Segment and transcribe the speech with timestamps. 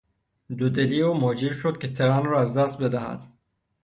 [0.57, 3.27] دودلی او موجب شد که ترن را از دست بدهد.